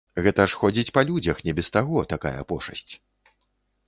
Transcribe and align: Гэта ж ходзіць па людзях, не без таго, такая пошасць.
Гэта 0.25 0.45
ж 0.51 0.57
ходзіць 0.61 0.93
па 0.95 1.03
людзях, 1.09 1.41
не 1.49 1.53
без 1.59 1.69
таго, 1.75 1.99
такая 2.13 2.31
пошасць. 2.53 2.91